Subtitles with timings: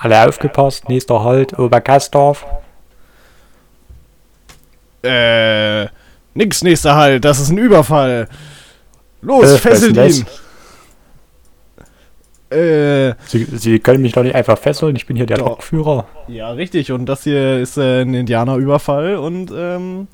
[0.00, 2.44] Alle aufgepasst, nächster Halt, Oberkastorf.
[5.02, 5.86] Äh,
[6.34, 8.28] nix, nächster Halt, das ist ein Überfall.
[9.22, 10.26] Los, Äh, fesselt ihn.
[12.50, 15.48] Äh, Sie, Sie können mich doch nicht einfach fesseln, ich bin hier der Doch.
[15.48, 16.06] Lokführer.
[16.28, 16.92] ja, richtig.
[16.92, 20.08] Und das hier ist äh, ein Indianerüberfall und, ähm,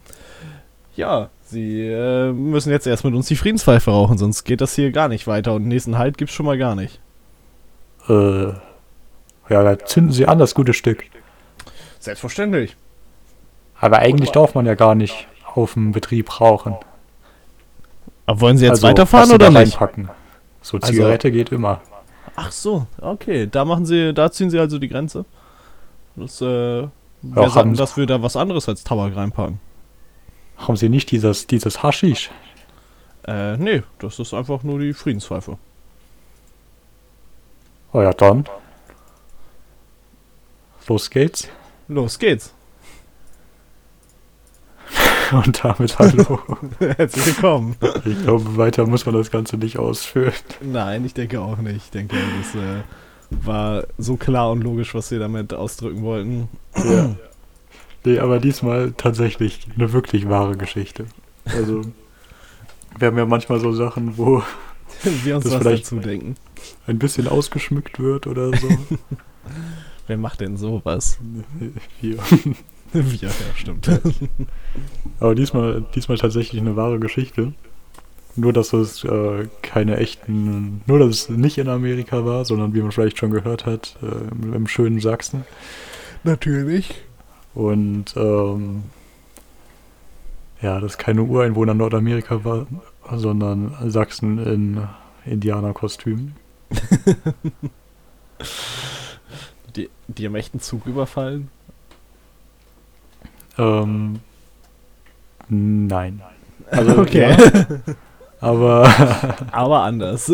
[0.97, 4.91] ja, sie äh, müssen jetzt erst mit uns die Friedenspfeife rauchen, sonst geht das hier
[4.91, 5.55] gar nicht weiter.
[5.55, 7.01] Und den nächsten Halt gibt's schon mal gar nicht.
[8.09, 8.53] Äh,
[9.49, 11.05] ja, da zünden Sie an, das gute Stück.
[12.01, 12.77] Selbstverständlich.
[13.81, 16.77] Aber eigentlich darf man ja gar nicht auf dem Betrieb rauchen.
[18.27, 19.81] Aber wollen Sie jetzt Also, weiterfahren oder nicht?
[19.81, 20.09] reinpacken.
[20.63, 21.81] So, Also- Zigarette geht immer.
[22.37, 23.47] Ach so, okay.
[23.51, 25.25] Da machen sie, da ziehen sie also die Grenze.
[26.17, 26.91] Das, äh, wir
[27.37, 29.61] Ja, sagen, haben- dass wir da was anderes als Tabak reinpacken.
[30.57, 32.31] Haben Sie nicht dieses, dieses Haschisch?
[33.27, 35.59] Äh, nee, das ist einfach nur die Friedenspfeife.
[37.93, 38.45] Oh ja, dann.
[40.89, 41.49] Los geht's.
[41.89, 42.53] Los geht's.
[45.33, 46.41] Und damit hallo.
[46.79, 47.77] Herzlich willkommen.
[48.05, 50.33] ich glaube, weiter muss man das Ganze nicht ausführen.
[50.61, 51.77] Nein, ich denke auch nicht.
[51.77, 52.83] Ich denke, das äh,
[53.47, 56.49] war so klar und logisch, was sie damit ausdrücken wollten.
[56.77, 57.15] Ja.
[58.05, 61.07] Nee, aber diesmal tatsächlich eine wirklich wahre Geschichte.
[61.47, 61.81] Also,
[62.99, 64.43] wir haben ja manchmal so Sachen, wo
[65.03, 66.35] wir uns Das was vielleicht- dazu denken.
[66.87, 68.69] ein bisschen ausgeschmückt wird oder so.
[70.07, 71.19] Wer macht denn sowas?
[72.01, 72.19] Hier.
[72.93, 73.89] wir, ja, stimmt.
[75.21, 77.53] Aber diesmal, diesmal tatsächlich eine wahre Geschichte.
[78.37, 82.83] Nur, dass es äh, keine echten, nur, dass es nicht in Amerika war, sondern wie
[82.83, 85.45] man vielleicht schon gehört hat, äh, im, im schönen Sachsen.
[86.25, 87.03] Natürlich.
[87.55, 88.83] Und ähm,
[90.61, 92.67] ja, dass keine Ureinwohner Nordamerika war,
[93.15, 94.89] sondern Sachsen in
[95.27, 96.35] Indianerkostümen.
[99.77, 101.49] Die, die haben echt einen Zug überfallen?
[103.59, 104.21] Ähm,
[105.49, 106.23] nein.
[106.71, 107.37] Also, Okay.
[107.39, 107.79] ja,
[108.41, 108.89] aber
[109.53, 110.33] Aber anders.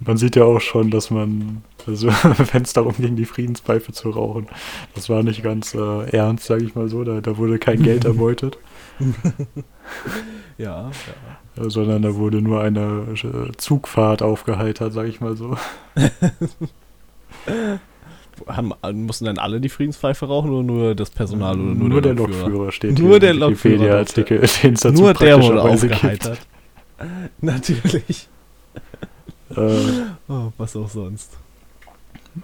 [0.00, 2.08] man sieht ja auch schon, dass man, also
[2.52, 4.48] wenn es darum ging, die Friedenspfeife zu rauchen,
[4.94, 7.04] das war nicht ganz äh, ernst, sage ich mal so.
[7.04, 8.58] Da, da wurde kein Geld erbeutet,
[10.58, 10.90] Ja,
[11.56, 11.64] ja.
[11.64, 15.56] äh, sondern da wurde nur eine äh, Zugfahrt aufgeheitert, sage ich mal so.
[18.46, 18.72] Haben,
[19.06, 22.48] mussten dann alle die Friedenspfeife rauchen oder nur das Personal oder nur, nur der Lokführer?
[22.48, 26.00] Lokführer steht Nur der Lokführer Wikipedia-Artikel, den es dazu Nur der wurde praktischerweise gibt.
[26.02, 26.38] aufgeheitert.
[27.40, 28.28] Natürlich.
[29.54, 29.76] Äh,
[30.28, 31.36] Oh, was auch sonst.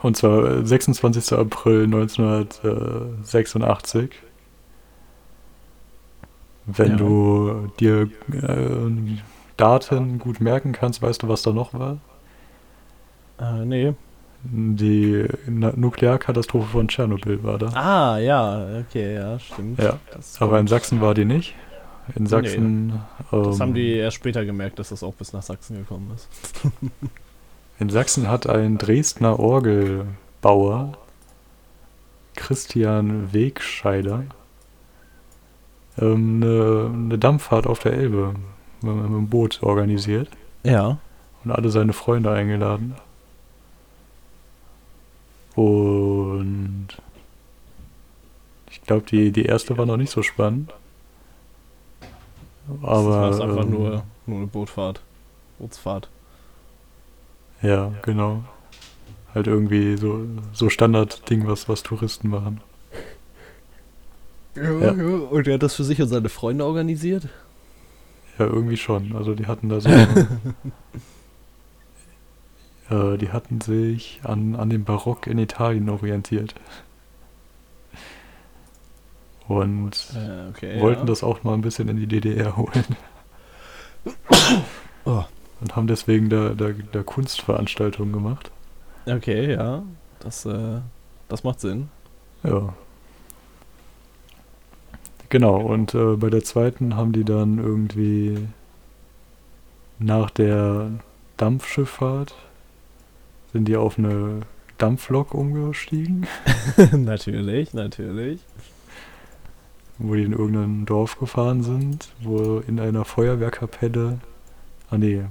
[0.02, 1.32] Und zwar äh, 26.
[1.34, 4.10] April 1986.
[6.66, 6.96] Wenn Ja.
[6.96, 9.18] du dir äh,
[9.56, 11.98] Daten gut merken kannst, weißt du, was da noch war?
[13.40, 13.94] Äh, nee.
[14.44, 17.66] Die Nuklearkatastrophe von Tschernobyl war da.
[17.68, 19.78] Ah, ja, okay, ja, stimmt.
[19.80, 21.54] Ja, Das, aber in Sachsen war die nicht.
[22.16, 25.76] In Sachsen, das haben ähm, die erst später gemerkt, dass das auch bis nach Sachsen
[25.76, 26.28] gekommen ist.
[27.78, 30.94] in Sachsen hat ein Dresdner Orgelbauer,
[32.34, 34.24] Christian Wegscheider,
[35.98, 38.34] ähm, eine, eine Dampffahrt auf der Elbe
[38.82, 40.28] mit, mit dem Boot organisiert
[40.64, 40.98] Ja.
[41.44, 42.96] und alle seine Freunde eingeladen.
[45.54, 46.88] Und
[48.70, 50.72] ich glaube, die, die erste war noch nicht so spannend.
[52.82, 55.00] Aber das war einfach ähm, nur, nur eine Bootfahrt.
[55.58, 56.08] Bootsfahrt.
[57.60, 58.44] Ja, genau.
[59.34, 62.60] Halt irgendwie so, so Standardding, was, was Touristen machen.
[64.54, 64.92] Ja, Ja.
[64.92, 65.16] ja.
[65.30, 67.28] Und er hat das für sich und seine Freunde organisiert?
[68.38, 69.14] Ja, irgendwie schon.
[69.16, 69.88] Also die hatten da so.
[72.92, 76.54] äh, die hatten sich an, an dem Barock in Italien orientiert.
[79.48, 80.80] Und Äh, okay.
[80.80, 81.06] wollten ja.
[81.06, 82.84] das auch mal ein bisschen in die DDR holen.
[85.04, 85.24] Oh.
[85.60, 88.52] Und haben deswegen da, da, da Kunstveranstaltungen gemacht.
[89.04, 89.82] Okay, ja.
[90.20, 90.78] Das, äh,
[91.28, 91.88] das macht Sinn.
[92.44, 92.72] Ja.
[95.28, 98.46] Genau, und äh, bei der zweiten haben die dann irgendwie
[99.98, 100.90] nach der
[101.36, 102.32] Dampfschifffahrt
[103.52, 104.40] sind die auf eine
[104.78, 106.26] Dampflok umgestiegen,
[106.92, 108.40] natürlich, natürlich.
[109.98, 114.18] wo die in irgendein Dorf gefahren sind, wo in einer Feuerwehrkapelle,
[114.90, 115.22] ah nee,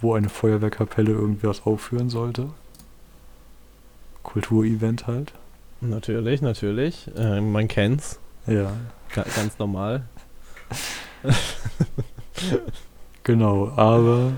[0.00, 2.50] wo eine Feuerwehrkapelle irgendwas aufführen sollte.
[4.22, 5.32] Kulturevent halt.
[5.80, 7.10] Natürlich, natürlich.
[7.16, 8.18] Äh, man kennt's.
[8.46, 8.72] Ja,
[9.14, 10.04] Ga ganz normal.
[13.26, 14.34] Genau, aber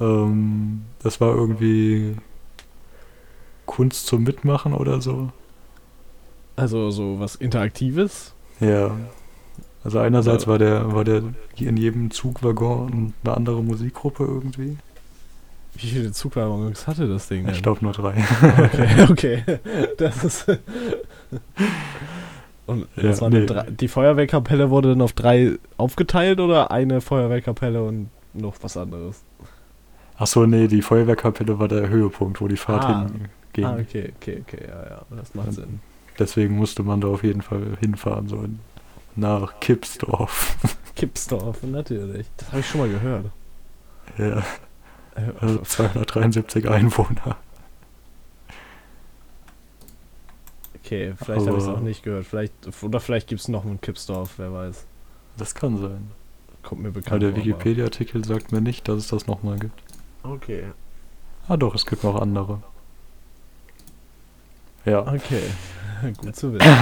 [0.00, 2.16] ähm, das war irgendwie
[3.66, 5.30] Kunst zum Mitmachen oder so.
[6.56, 8.32] Also so was Interaktives.
[8.60, 8.92] Ja.
[9.84, 10.50] Also einerseits Ja.
[10.50, 11.22] war der, war der
[11.58, 14.76] in jedem Zugwaggon eine andere Musikgruppe irgendwie.
[15.74, 17.54] Wie viele Zugwaggons hatte das Ding denn?
[17.54, 18.14] Ich glaube nur drei.
[18.40, 19.42] Okay, okay.
[19.98, 20.46] Das ist.
[22.66, 23.46] Und Ja, das waren nee.
[23.46, 29.22] drei, die Feuerwehrkapelle wurde dann auf drei aufgeteilt oder eine Feuerwehrkapelle und noch was anderes?
[30.18, 33.06] Achso, nee, die Feuerwehrkapelle war der Höhepunkt, wo die Fahrt Ah.
[33.56, 33.70] Hinging.
[33.70, 35.80] Ah, okay, okay, okay, ja, ja, das macht Sinn.
[36.18, 38.44] Deswegen musste man da auf jeden Fall hinfahren, so
[39.16, 40.56] nach Kipsdorf.
[40.96, 42.26] Kippsdorf, natürlich.
[42.38, 43.26] Das habe ich schon mal gehört.
[44.18, 44.42] ja,
[45.40, 47.36] also 273 Einwohner.
[50.84, 52.26] Okay, vielleicht habe ich es auch nicht gehört.
[52.26, 54.86] Vielleicht, oder vielleicht gibt es noch einen Kippsdorf, wer weiß.
[55.36, 56.10] Das kann sein.
[56.62, 59.82] Kommt mir Aber bekannt der aber- Wikipedia-Artikel sagt mir nicht, dass es das nochmal gibt.
[60.22, 60.64] Okay.
[61.48, 62.62] Ah doch, es gibt noch andere.
[64.86, 65.00] Ja.
[65.00, 65.42] Okay,
[66.22, 66.66] gut zu wissen.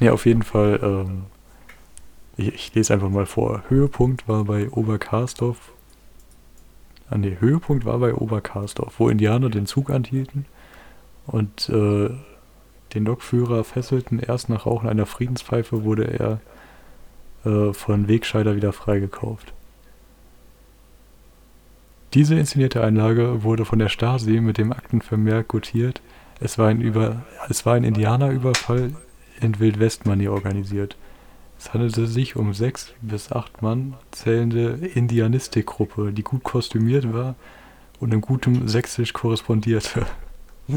[0.00, 0.80] Ja, auf jeden Fall.
[0.82, 1.24] Ähm,
[2.36, 3.62] ich, ich lese einfach mal vor.
[3.68, 5.72] Höhepunkt war bei Oberkarsdorf.
[7.08, 10.46] Ah ne, Höhepunkt war bei Oberkarsdorf, wo Indianer den Zug anhielten
[11.26, 12.10] und äh,
[12.94, 14.18] den Lokführer fesselten.
[14.18, 16.40] Erst nach Rauchen einer Friedenspfeife wurde er
[17.50, 19.52] äh, von Wegscheider wieder freigekauft.
[22.14, 26.00] Diese inszenierte Einlage wurde von der Stasi mit dem Aktenvermerk gutiert.
[26.38, 28.94] Es war ein, Über es war ein Indianerüberfall
[29.40, 30.96] in Wildwestmanier organisiert.
[31.58, 37.34] Es handelte sich um sechs bis acht Mann zählende Indianistikgruppe, die gut kostümiert war
[37.98, 40.06] und in gutem Sächsisch korrespondierte.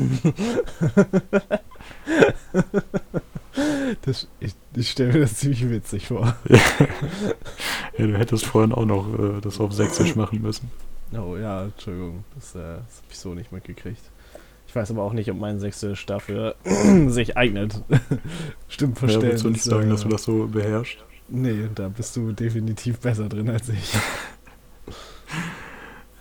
[4.01, 6.35] Das, ich ich stelle mir das ziemlich witzig vor.
[7.97, 10.69] Ja, du hättest vorhin auch noch äh, das auf Sächsisch machen müssen.
[11.13, 14.01] Oh ja, Entschuldigung, das, äh, das habe ich so nicht mitgekriegt.
[14.67, 16.55] Ich weiß aber auch nicht, ob mein Sächsisch dafür
[17.07, 17.81] sich eignet.
[18.67, 19.21] Stimmt, Ja, verstehen.
[19.23, 20.97] willst du nicht sagen, dass du das so beherrschst?
[21.29, 23.93] Nee, da bist du definitiv besser drin als ich.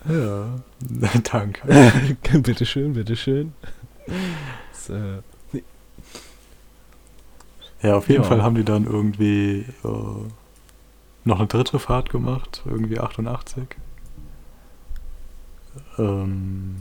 [0.08, 0.60] Ja,
[1.32, 1.60] danke.
[2.40, 3.52] bitteschön, bitteschön.
[4.70, 5.20] Das, äh,
[7.82, 8.28] Ja, auf jeden Ja.
[8.28, 9.88] Fall haben die dann irgendwie äh,
[11.24, 13.64] noch eine dritte Fahrt gemacht, irgendwie 88.
[15.98, 16.76] Ähm,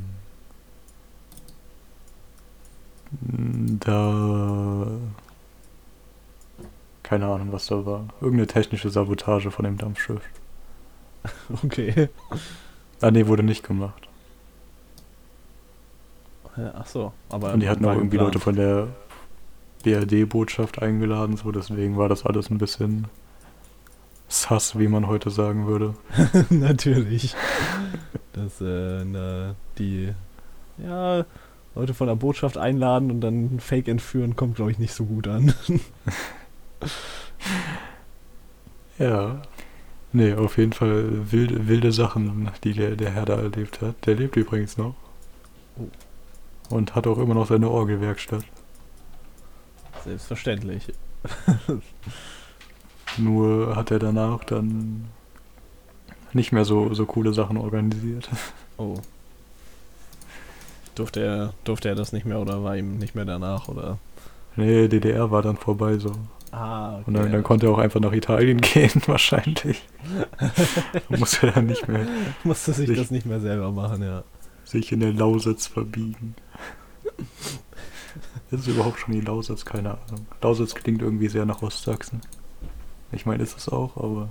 [3.80, 4.88] da.
[7.04, 8.08] Keine Ahnung, was da war.
[8.20, 10.22] Irgendeine technische Sabotage von dem Dampfschiff.
[11.64, 12.10] okay.
[13.02, 14.08] Ah, nee, wurde nicht gemacht.
[16.58, 17.54] Ach so, aber.
[17.54, 18.44] Und die hatten auch irgendwie Leute geplant.
[18.44, 18.88] von der
[19.84, 23.06] BRD-Botschaft eingeladen, so deswegen war das alles ein bisschen
[24.28, 25.96] sass, wie man heute sagen würde.
[26.50, 27.36] Natürlich.
[28.34, 30.14] Dass äh, na, die
[30.78, 31.26] ja,
[31.76, 35.28] Leute von der Botschaft einladen und dann Fake entführen, kommt, glaube ich, nicht so gut
[35.28, 35.54] an.
[38.98, 39.42] Ja.
[40.14, 44.06] Nee, auf jeden Fall wilde, wilde Sachen, die der, der Herr da erlebt hat.
[44.06, 44.96] Der lebt übrigens noch.
[45.78, 45.90] Oh.
[46.74, 48.46] Und hat auch immer noch seine Orgelwerkstatt.
[50.06, 50.94] Selbstverständlich.
[53.18, 55.06] Nur hat er danach dann
[56.34, 58.30] nicht mehr so, so coole Sachen organisiert.
[58.78, 58.96] Oh.
[60.96, 63.98] Durfte er, durfte er das nicht mehr oder war ihm nicht mehr danach oder?
[64.56, 66.12] Nee, DDR war dann vorbei so.
[66.52, 67.04] Ah, okay.
[67.08, 69.84] Und dann, dann konnte er auch einfach nach Italien gehen, wahrscheinlich.
[71.10, 72.06] Musste er dann nicht mehr
[72.44, 74.24] musste sich sich- das nicht mehr selber machen, ja.
[74.64, 76.36] sich in der Lausitz verbiegen.
[78.52, 79.66] Ist es überhaupt schon die Lausitz?
[79.66, 80.26] Keine Ahnung.
[80.42, 82.22] Lausitz klingt irgendwie sehr nach Ostsachsen.
[83.16, 84.30] Ich meine, ist es auch, aber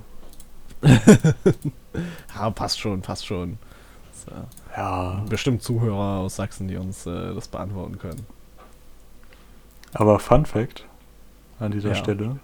[2.35, 3.57] Ja, passt schon, passt schon.
[4.25, 4.31] So.
[4.75, 5.23] ja.
[5.29, 8.25] Bestimmt Zuhörer aus Sachsen, die uns äh, das beantworten können.
[9.93, 10.85] Aber Fun Fact
[11.59, 11.95] an dieser Ja.
[11.95, 12.37] Stelle: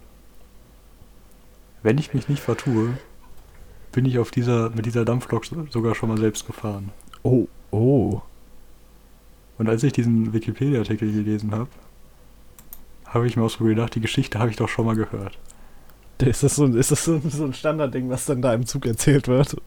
[1.83, 2.98] Wenn ich mich nicht vertue,
[3.91, 6.91] bin ich auf dieser mit dieser Dampflok so- sogar schon mal selbst gefahren.
[7.24, 8.21] Oh, oh.
[9.57, 11.67] Und als ich diesen Wikipedia-Artikel gelesen habe,
[13.05, 15.38] habe ich mir auch so gedacht, die Geschichte habe ich doch schon mal gehört.
[16.22, 19.27] Ist das so, ein- ist das so ein Standardding, was dann da im Zug erzählt
[19.27, 19.58] wird?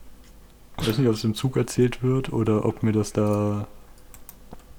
[0.80, 3.66] Ich weiß nicht, ob es im Zug erzählt wird oder ob mir das da,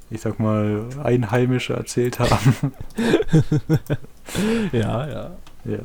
[0.10, 2.74] ich sag mal, Einheimische erzählt haben.
[4.72, 5.32] Ja, ja.
[5.66, 5.80] ja.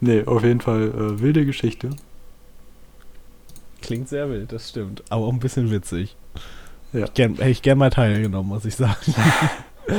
[0.00, 1.90] Nee, auf jeden Fall äh, wilde Geschichte.
[3.80, 5.02] Klingt sehr wild, das stimmt.
[5.08, 6.14] Aber auch ein bisschen witzig.
[6.92, 7.04] Ja.
[7.06, 8.96] Ich gern, hätte ich gern mal teilgenommen, muss ich sagen.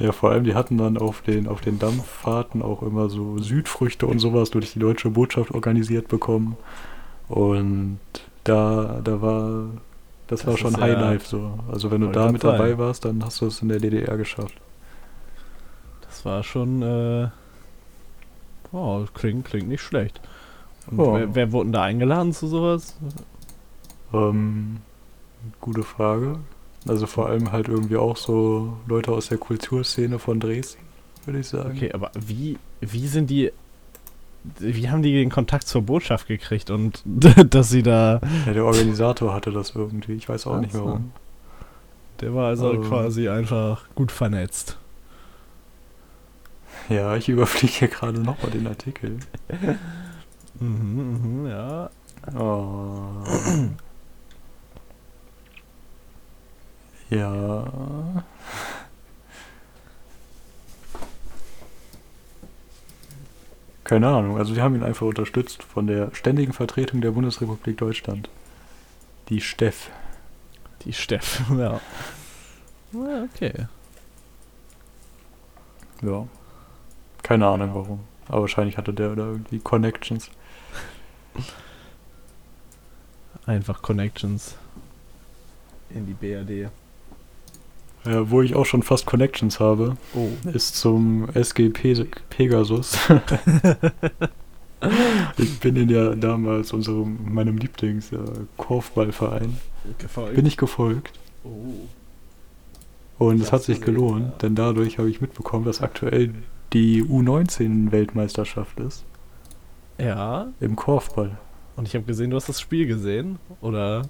[0.00, 4.06] Ja, vor allem, die hatten dann auf den, auf den Dampffahrten auch immer so Südfrüchte
[4.06, 6.56] und sowas durch die deutsche Botschaft organisiert bekommen.
[7.28, 8.00] Und
[8.44, 9.66] da, da war
[10.26, 11.52] Das, Das war schon ist High ja- so.
[11.70, 12.78] Also wenn du da mit dabei sagen.
[12.78, 14.54] warst, dann hast du es in der DDR geschafft.
[16.08, 17.28] Das war schon, äh.
[18.72, 20.20] Oh, klingt, klingt nicht schlecht.
[20.90, 20.96] Ja.
[21.14, 22.96] wer, wer wurde denn da eingeladen zu sowas?
[24.14, 24.78] Ähm,
[25.60, 26.36] gute Frage.
[26.88, 30.80] Also vor allem halt irgendwie auch so Leute aus der Kulturszene von Dresden,
[31.26, 31.72] würde ich sagen.
[31.76, 33.52] Okay, aber wie, wie sind die.
[34.58, 38.20] Wie haben die den Kontakt zur Botschaft gekriegt und dass sie da.
[38.46, 40.14] Ja, der Organisator hatte das irgendwie.
[40.14, 40.84] Ich weiß auch nicht Ach so.
[40.86, 41.12] warum.
[42.20, 42.82] Der war also Ähm.
[42.82, 44.78] quasi einfach gut vernetzt.
[46.88, 49.18] Ja, ich überfliege hier gerade nochmal den Artikel.
[50.62, 51.88] Mhm, mhm, ja.
[52.38, 53.24] Oh.
[57.10, 58.24] Ja.
[63.82, 68.30] Keine Ahnung, also wir haben ihn einfach unterstützt von der Ständigen Vertretung der Bundesrepublik Deutschland.
[69.28, 69.90] Die Steff.
[70.84, 71.80] Die Steff, ja.
[72.92, 73.66] Na, okay.
[76.02, 76.26] Ja.
[77.22, 78.00] Keine Ahnung warum.
[78.28, 80.30] Aber wahrscheinlich hatte der da irgendwie Connections.
[83.46, 84.54] Einfach Connections
[85.90, 86.70] in die BRD.
[88.06, 90.28] Ja, wo ich auch schon fast Connections habe, Oh.
[90.52, 92.96] ist zum SG Pe Pegasus.
[95.36, 98.18] ich bin in ja damals unserem, meinem Lieblings äh,
[98.56, 99.56] Korfballverein,
[99.98, 100.34] Gefolgt.
[100.36, 101.18] bin ich gefolgt.
[101.44, 101.74] Oh.
[103.18, 104.34] Und es hat sich gelohnt, ja.
[104.42, 106.32] denn dadurch habe ich mitbekommen, dass aktuell
[106.72, 109.04] die U19-Weltmeisterschaft ist
[109.98, 111.36] Ja, im Korfball.
[111.76, 113.38] und ich habe gesehen, du hast das Spiel gesehen.
[113.60, 114.02] Oder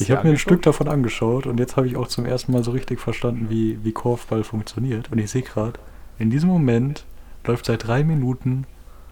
[0.00, 0.38] Ich habe mir ein?
[0.38, 3.82] Stück davon angeschaut und jetzt habe ich auch zum ersten Mal so richtig verstanden, wie,
[3.84, 5.10] wie Korfball funktioniert.
[5.10, 5.80] Und ich sehe gerade,
[6.18, 7.04] in diesem Moment
[7.44, 8.66] läuft seit drei Minuten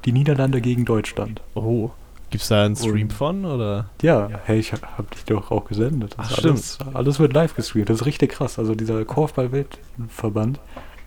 [0.04, 1.42] die Niederlande gegen Deutschland.
[1.54, 1.90] Oh.
[2.30, 3.44] Gibt's da einen Stream Und- von?
[3.44, 3.90] Oder?
[4.00, 6.14] Ja, hey, ich habe dich doch auch gesendet.
[6.16, 6.52] Das Ach, ist stimmt.
[6.86, 7.90] Alles, alles wird live gestreamt.
[7.90, 8.58] Das ist richtig krass.
[8.58, 10.58] Also dieser Korfball-Weltverband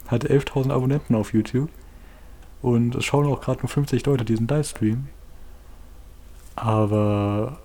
[0.08, 1.70] hat 11.000 Abonnenten auf YouTube.
[2.62, 5.08] Und es schauen auch gerade nur 50 Leute diesen Livestream.
[6.56, 7.58] Aber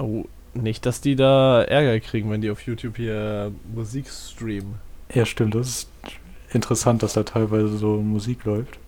[0.00, 4.76] Oh, nicht, dass die da Ärger kriegen, wenn die auf YouTube hier Musik streamen.
[5.12, 5.54] Ja, stimmt.
[5.54, 5.90] Das ist
[6.52, 8.78] interessant, dass da teilweise so Musik läuft.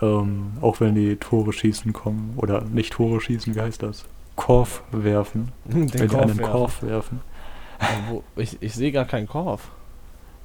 [0.00, 2.34] Ähm, auch wenn die Tore schießen kommen.
[2.36, 4.04] Oder nicht Tore schießen, wie heißt das?
[4.36, 5.52] Korf werfen.
[5.64, 6.52] Den wenn die einen werfen.
[6.52, 7.20] Korf werfen.
[8.08, 9.70] Wo, ich, ich sehe gar keinen Korf.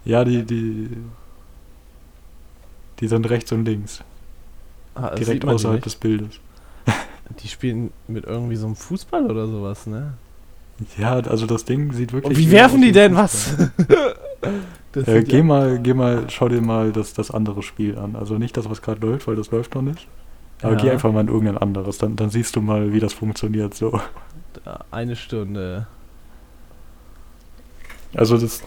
[0.04, 0.90] Ja, die, die,
[3.00, 4.04] die sind rechts und links.
[4.96, 6.40] Ah, direkt außerhalb des Bildes.
[7.42, 10.14] Die spielen mit irgendwie so einem Fußball oder sowas, ne?
[10.98, 12.38] Ja, also das Ding sieht wirklich.
[12.38, 13.72] Und wie werfen die denn Fußball.
[13.78, 14.16] was?
[14.96, 18.16] Äh, geh mal, geh mal, schau dir mal das, das andere Spiel an.
[18.16, 20.08] Also nicht das, was gerade läuft, weil das läuft noch nicht.
[20.64, 20.80] Aber Ja.
[20.82, 24.00] geh einfach mal in irgendein anderes, dann, dann siehst du mal, wie das funktioniert so.
[24.90, 25.86] Eine Stunde.
[28.16, 28.64] Also das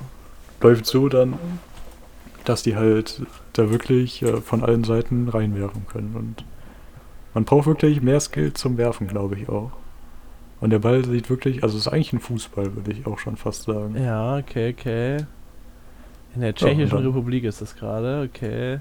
[0.61, 1.35] läuft so dann,
[2.45, 3.23] dass die halt
[3.55, 6.15] da wirklich äh, von allen Seiten reinwerfen können.
[6.15, 6.45] Und
[7.35, 9.71] man braucht wirklich mehr Skill zum Werfen, glaube ich auch.
[10.61, 13.37] Und der Ball sieht wirklich, also es ist eigentlich ein Fußball, würde ich auch schon
[13.37, 13.97] fast sagen.
[13.97, 15.25] Ja, okay, okay.
[16.35, 18.81] In der Tschechischen dann- Republik ist das gerade, okay.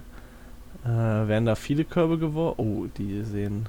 [0.86, 2.56] Äh, werden da viele Körbe geworfen?
[2.58, 3.68] Oh, die sehen.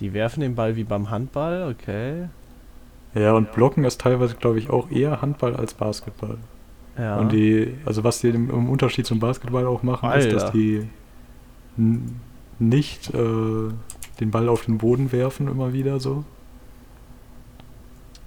[0.00, 2.28] Die werfen den Ball wie beim Handball, okay.
[3.14, 6.38] Ja, und Blocken ist teilweise, glaube ich, auch eher Handball als Basketball.
[6.98, 7.18] Ja.
[7.18, 10.58] Und die, also was die im, Unterschied zum Basketball auch machen, ist, dass Alter.
[10.58, 10.88] die
[12.58, 13.68] nicht äh,
[14.20, 16.24] den Ball auf den Boden werfen immer wieder so.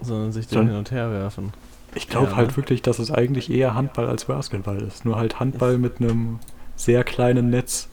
[0.01, 1.53] sondern sich den Dann- hin und her werfen.
[1.95, 2.57] Ich glaube Ja, halt ne?
[2.57, 5.05] wirklich, dass es eigentlich eher Handball als Basketball ist.
[5.05, 6.37] Nur halt Handball mit einem
[6.75, 7.89] sehr kleinen Netz,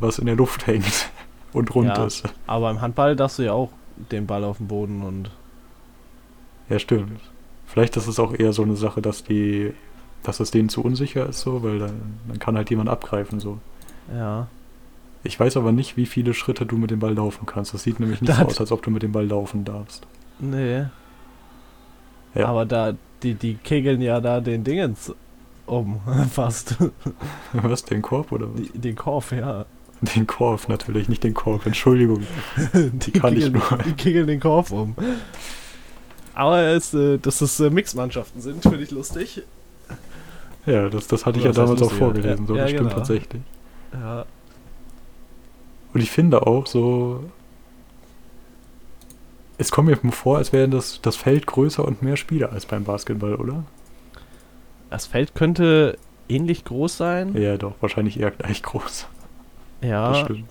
[0.00, 1.10] was in der Luft hängt
[1.52, 2.06] und rund Ja.
[2.06, 2.22] ist.
[2.46, 3.70] Aber im Handball darfst du ja auch
[4.10, 5.30] den Ball auf den Boden und.
[6.70, 7.20] Ja, stimmt.
[7.66, 9.74] Vielleicht ist es auch eher so eine Sache, dass die,
[10.22, 13.58] dass es denen zu unsicher ist so, weil dann, dann kann halt jemand abgreifen so.
[14.14, 14.46] Ja.
[15.24, 17.74] Ich weiß aber nicht, wie viele Schritte du mit dem Ball laufen kannst.
[17.74, 20.06] Das sieht nämlich nicht Da so aus, als ob du mit dem Ball laufen darfst.
[20.38, 20.86] Nee.
[22.34, 22.46] Ja.
[22.46, 25.12] Aber da, die, die kegeln ja da den Dingens
[25.66, 26.00] um,
[26.30, 26.76] fast.
[27.52, 28.62] Was, den Korb oder was?
[28.74, 29.64] Den Korb, ja.
[30.00, 32.26] Den Korb natürlich, nicht den Korb, Entschuldigung.
[32.74, 33.78] Die, kann ich kegeln, nur.
[33.78, 34.96] die kegeln den Korb um.
[36.34, 39.42] Aber es, äh, dass es äh, Mixmannschaften sind, finde ich lustig.
[40.66, 42.72] Ja, das, das hatte ich Oder ja was heißt damals auch vorgelesen, so, Ja, das
[42.72, 42.98] ja, stimmt genau.
[42.98, 43.42] tatsächlich.
[43.92, 44.24] Ja.
[45.94, 47.24] Und ich finde auch so,
[49.58, 52.84] es kommt mir vor, als wäre das, das Feld größer und mehr Spieler als beim
[52.84, 53.64] Basketball, oder?
[54.90, 57.36] Das Feld könnte ähnlich groß sein.
[57.36, 59.06] Ja, doch, wahrscheinlich eher gleich groß.
[59.80, 60.48] Das Ja, stimmt.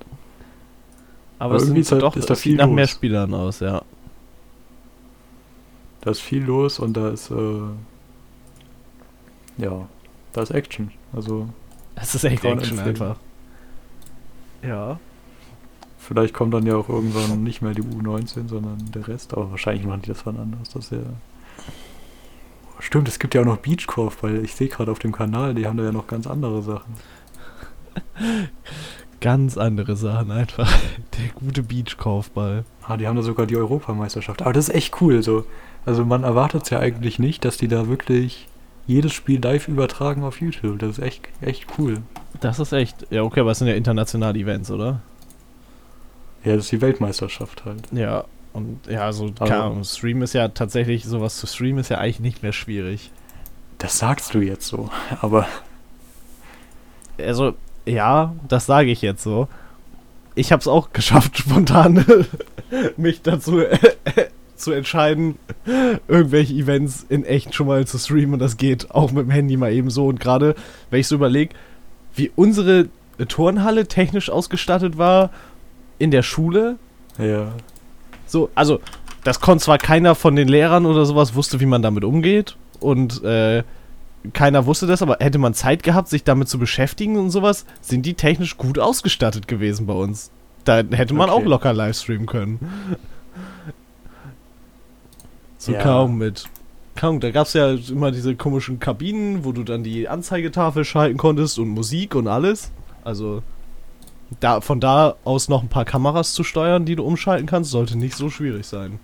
[1.40, 2.92] aber Aber es irgendwie sind ist da- doch ist da viel sieht nach mehr los.
[2.92, 3.82] Spielern aus, ja.
[6.02, 7.62] Da ist viel los und da ist, äh,
[9.58, 9.88] ja,
[10.34, 10.92] da ist Action.
[11.14, 11.48] Also
[11.96, 12.88] Es ist echt Action empfehlen.
[12.90, 13.16] einfach.
[14.64, 15.00] Ja.
[16.12, 19.34] Vielleicht kommt dann ja auch irgendwann nicht mehr die U19, sondern der Rest.
[19.34, 20.68] Aber wahrscheinlich machen die das wann anders.
[20.70, 20.98] Das ja.
[22.80, 24.44] Stimmt, es gibt ja auch noch Beachkorfball.
[24.44, 26.96] Ich sehe gerade auf dem Kanal, die haben da ja noch ganz andere Sachen.
[29.22, 30.68] Ganz andere Sachen einfach.
[31.18, 32.66] Der gute Beachkaufball.
[32.82, 34.42] Ah, die haben da sogar die Europameisterschaft.
[34.42, 35.22] Aber das ist echt cool.
[35.22, 35.46] So.
[35.86, 38.48] Also man erwartet es ja eigentlich nicht, dass die da wirklich
[38.88, 40.80] jedes Spiel live übertragen auf YouTube.
[40.80, 42.00] Das ist echt, echt cool.
[42.40, 43.06] Das ist echt.
[43.12, 45.02] Ja, okay, aber es sind ja internationale Events, oder?
[46.44, 47.84] Ja, das ist die Weltmeisterschaft halt.
[47.92, 48.26] Ja.
[48.54, 52.44] Und ja, also, Ahnung, Stream ist ja tatsächlich, sowas zu streamen ist ja eigentlich nicht
[52.44, 53.12] mehr schwierig.
[53.78, 54.90] Das sagst du jetzt so.
[55.22, 55.48] Aber
[57.18, 57.54] Also,
[57.86, 59.48] ja, das sage ich jetzt so.
[60.36, 62.06] Ich habe es auch geschafft, spontan
[62.98, 63.62] mich dazu
[64.56, 65.38] zu entscheiden,
[66.08, 68.34] irgendwelche Events in echt schon mal zu streamen.
[68.34, 70.08] Und das geht auch mit dem Handy mal eben so.
[70.08, 70.56] Und gerade,
[70.90, 71.56] wenn ich so überlege,
[72.16, 72.90] wie unsere
[73.28, 75.32] Turnhalle technisch ausgestattet war
[76.02, 76.78] in der Schule.
[77.18, 77.54] ja,
[78.28, 78.80] So, also,
[79.24, 82.58] das konnte zwar keiner von den Lehrern oder sowas wusste, wie man damit umgeht.
[82.80, 83.64] Und äh,
[84.34, 88.06] keiner wusste das, aber hätte man Zeit gehabt, sich damit zu beschäftigen und sowas, sind
[88.06, 90.32] die technisch gut ausgestattet gewesen bei uns.
[90.64, 91.42] Da hätte man Okay.
[91.44, 92.60] auch locker livestreamen können.
[95.58, 95.82] So Ja.
[95.82, 96.46] kaum mit.
[96.96, 101.18] Kaum, da gab es ja immer diese komischen Kabinen, wo du dann die Anzeigetafel schalten
[101.18, 102.72] konntest und Musik und alles.
[103.04, 103.42] Also
[104.40, 107.98] da, von da aus noch ein paar Kameras zu steuern, die du umschalten kannst, sollte
[107.98, 109.00] nicht so schwierig sein.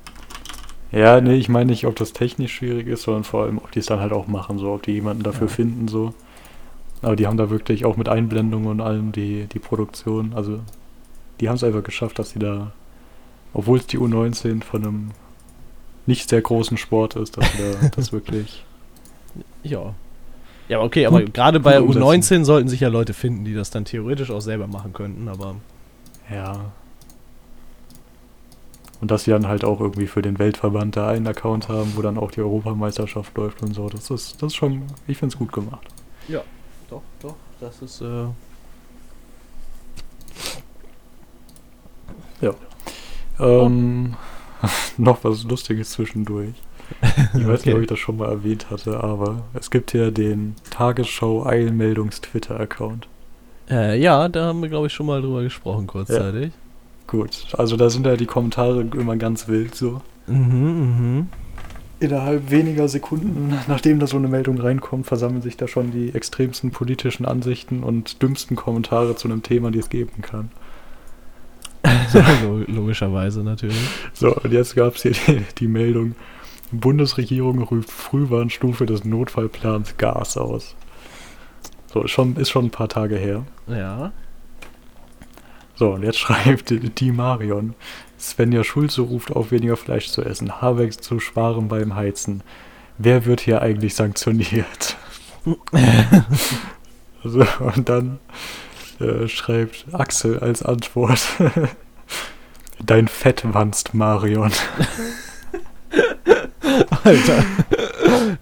[0.92, 3.80] Ja, nee, ich meine nicht, ob das technisch schwierig ist, sondern vor allem, ob die
[3.80, 5.54] es dann halt auch machen, so, ob die jemanden dafür Ja.
[5.54, 6.14] finden, so.
[7.02, 10.60] Aber die haben da wirklich auch mit Einblendungen und allem die, die Produktion, also
[11.40, 12.72] die haben es einfach geschafft, dass sie da,
[13.54, 15.12] obwohl es die U19 von einem
[16.06, 18.64] nicht sehr großen Sport ist, dass sie da das wirklich,
[19.64, 19.94] Ja.
[20.70, 22.44] Ja, okay, aber gerade bei gut umsetzen.
[22.44, 25.56] U19 sollten sich ja Leute finden, die das dann theoretisch auch selber machen könnten, aber
[26.30, 26.72] ja.
[29.00, 32.02] Und dass sie dann halt auch irgendwie für den Weltverband da einen Account haben, wo
[32.02, 33.88] dann auch die Europameisterschaft läuft und so.
[33.88, 35.88] Das ist, das ist schon, ich finde es gut gemacht.
[36.90, 38.26] doch, doch, das ist äh
[43.40, 44.16] Ähm,
[44.98, 46.54] noch was Lustiges zwischendurch.
[47.34, 47.74] Ich weiß nicht, Okay.
[47.76, 53.08] ob ich das schon mal erwähnt hatte, aber es gibt ja den Tagesschau-Eilmeldungs-Twitter-Account.
[53.70, 56.52] äh, ja, da haben wir glaube ich schon mal drüber gesprochen kurzzeitig.
[57.08, 60.02] Gut, also da sind ja die Kommentare immer ganz wild so.
[60.28, 61.28] Mhm, mhm.
[62.00, 66.70] Innerhalb weniger Sekunden, nachdem da so eine Meldung reinkommt, versammeln sich da schon die extremsten
[66.72, 70.52] politischen Ansichten und dümmsten Kommentare zu einem Thema, die es geben kann.
[72.44, 73.78] Lo- Logischerweise natürlich.
[74.14, 76.16] So, und jetzt gab es hier die, die Meldung,
[76.72, 80.76] Bundesregierung ruft Frühwarnstufe des Notfallplans Gas aus.
[81.94, 83.46] So, ist schon, ist schon ein paar Tage her.
[83.68, 84.12] Ja.
[85.76, 87.74] So, und jetzt schreibt die- die Marion,
[88.20, 92.42] Svenja Schulze ruft auf, weniger Fleisch zu essen, Habeck zu sparen beim Heizen.
[92.98, 94.98] Wer wird hier eigentlich sanktioniert?
[97.24, 98.20] so, und dann
[99.00, 101.20] äh, schreibt Axel als Antwort,
[102.86, 104.52] Dein Fett wanst, Marion.
[107.04, 107.44] Alter.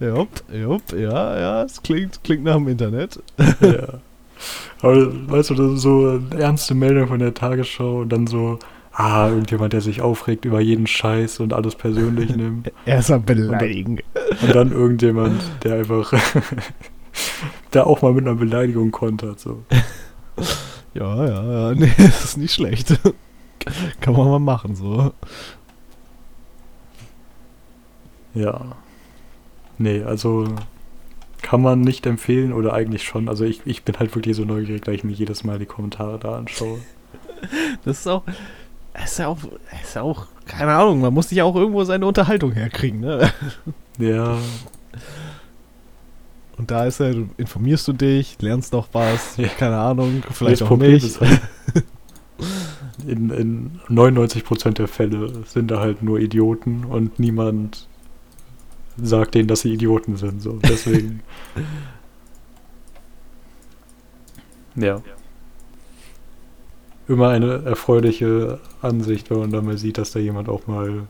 [0.00, 3.20] jupp, jupp, ja, ja, es klingt, klingt nach dem Internet.
[3.60, 4.00] ja.
[4.82, 8.58] Aber weißt du, das ist so eine ernste Meldung von der Tagesschau und dann so,
[8.92, 12.70] ah, irgendjemand, der sich aufregt über jeden Scheiß und alles persönlich nimmt.
[12.84, 13.98] Erstmal beleidigen.
[14.42, 16.12] Und dann irgendjemand, der einfach
[17.70, 19.40] da auch mal mit einer Beleidigung kontert.
[19.40, 19.62] So.
[20.94, 22.98] Ja, ja, ja, nee, das ist nicht schlecht.
[24.00, 25.12] Kann man mal machen, so.
[28.36, 28.76] Ja.
[29.78, 30.46] Nee, also
[31.42, 33.28] kann man nicht empfehlen oder eigentlich schon.
[33.28, 36.18] Also ich, ich bin halt wirklich so neugierig, da ich mir jedes Mal die Kommentare
[36.18, 36.78] da anschaue.
[37.84, 38.22] Das ist auch,
[38.94, 39.36] das ist ja auch,
[39.82, 43.30] ist ja auch, keine Ahnung, man muss sich ja auch irgendwo seine Unterhaltung herkriegen, ne?
[43.98, 44.38] Ja,
[46.56, 49.48] Und da ist ja, du informierst du dich, lernst noch was, Ja.
[49.48, 51.04] keine Ahnung, vielleicht das auch Problem nicht.
[51.04, 51.40] ist halt,
[53.06, 57.86] in, in 99% der Fälle sind da halt nur Idioten und niemand
[59.02, 60.42] sagt denen, dass sie Idioten sind.
[60.42, 60.58] So.
[60.62, 61.22] Deswegen.
[64.76, 65.00] ja.
[67.08, 71.06] Immer eine erfreuliche Ansicht, wenn man dann mal sieht, dass da jemand auch mal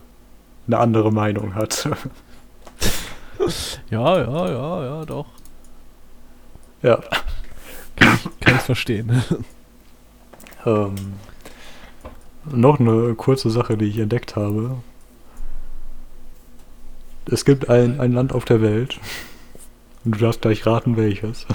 [0.67, 1.89] eine andere Meinung hat.
[3.89, 5.27] Ja, ja, ja, ja, doch.
[6.81, 6.99] ja.
[7.95, 9.23] Kann ich verstehen.
[10.65, 10.95] Ähm,
[12.51, 14.77] noch eine kurze Sache, die ich entdeckt habe.
[17.29, 18.99] Es gibt ein, ein Land auf der Welt.
[20.05, 21.45] Und du darfst gleich raten, welches.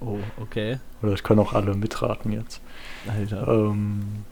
[0.00, 0.78] Oh, okay.
[1.02, 2.60] Oder ich kann auch alle mitraten jetzt.
[3.06, 3.46] Alter.
[3.46, 4.24] Ähm,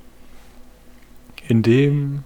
[1.46, 2.24] in dem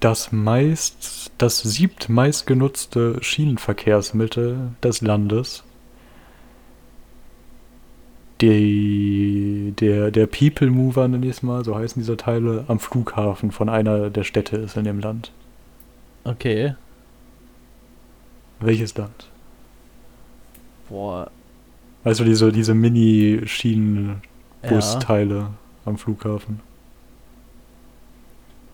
[0.00, 5.64] das meist, das siebt meistgenutzte Schienenverkehrsmittel des Landes
[8.40, 13.50] die, der, der People Mover, nenne ich es mal, so heißen diese Teile, am Flughafen
[13.50, 15.32] von einer der Städte ist in dem Land.
[16.24, 16.74] Okay.
[18.64, 19.28] Welches Land?
[20.88, 21.30] Boah.
[22.02, 25.50] Also diese, diese Mini-Schienenbusteile Ja.
[25.84, 26.60] am Flughafen.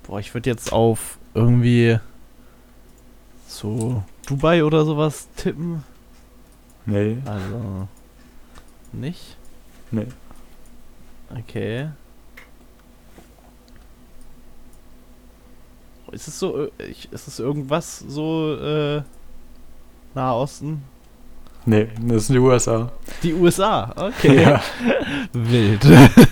[0.05, 1.99] Boah, ich würde jetzt auf irgendwie
[3.49, 5.83] so Dubai oder sowas tippen.
[6.87, 7.89] Nee, Also.
[8.93, 9.37] Nicht?
[9.91, 10.07] nee.
[11.37, 11.89] Okay.
[16.11, 19.03] Ist es so, äh, ich, ist es irgendwas so, äh,
[20.15, 20.83] Nahe Osten?
[21.67, 22.91] Nee, das sind die USA.
[23.23, 24.43] Die USA, okay.
[24.43, 24.63] Ja.
[25.33, 25.85] Wild.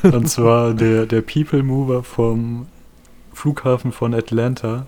[0.02, 2.66] Und zwar der, der People Mover vom
[3.34, 4.86] Flughafen von Atlanta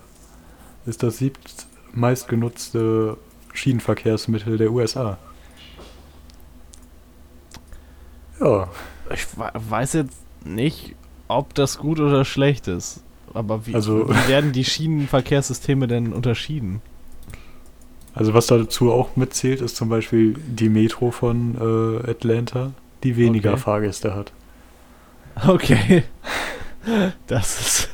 [0.85, 3.17] ist das siebt meistgenutzte
[3.53, 5.17] Schienenverkehrsmittel der USA.
[8.39, 8.67] Ja,
[9.13, 10.95] Ich we- weiß jetzt nicht,
[11.27, 13.03] ob das gut oder schlecht ist.
[13.33, 16.81] Aber wie, Also- wie werden die Schienenverkehrssysteme denn unterschieden?
[18.13, 22.71] Also was dazu auch mitzählt, ist zum Beispiel die Metro von äh, Atlanta,
[23.03, 23.59] die weniger Okay.
[23.59, 24.31] Fahrgäste hat.
[25.47, 26.03] Okay.
[27.27, 27.89] Das ist.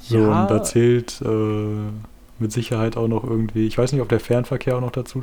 [0.00, 1.90] So, und da zählt äh,
[2.38, 5.22] mit Sicherheit auch noch irgendwie, ich weiß nicht, ob der Fernverkehr auch noch dazu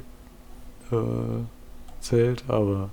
[0.91, 0.95] äh,
[2.01, 2.89] zählt, aber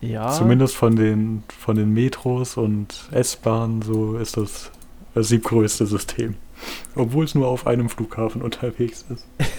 [0.00, 0.28] ja.
[0.30, 4.70] Zumindest von den, von den Metros und S-Bahnen so ist das
[5.14, 6.36] das siebgrößte System.
[6.94, 9.26] Obwohl es nur auf einem Flughafen unterwegs ist.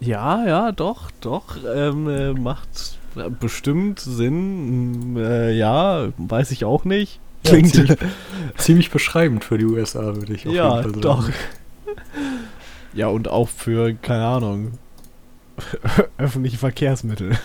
[0.00, 1.56] Ja, ja, doch, doch.
[1.74, 2.98] Ähm, äh, macht
[3.38, 5.12] bestimmt Sinn.
[5.12, 7.20] Mm, Äh, ja, weiß ich auch nicht.
[7.44, 7.72] Ja, Klingt.
[7.72, 7.98] ziemlich,
[8.56, 11.22] ziemlich beschreibend für die USA, würde ich auf Ja, jeden Fall doch.
[11.22, 11.34] sagen.
[12.94, 14.72] Ja, und auch für, keine Ahnung,
[16.18, 17.38] öffentliche Verkehrsmittel.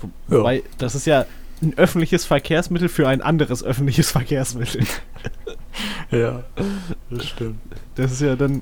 [0.00, 0.38] Wo- Ja.
[0.40, 1.26] Wobei, das ist ja
[1.62, 4.84] ein öffentliches Verkehrsmittel für ein anderes öffentliches Verkehrsmittel.
[6.10, 6.42] Ja,
[7.08, 7.58] das stimmt.
[7.94, 8.60] Das ist ja dann.